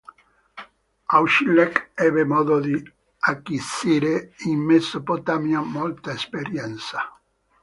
[1.15, 2.75] Auchinleck ebbe modo di
[3.19, 6.99] acquisire in Mesopotamia molta esperienza.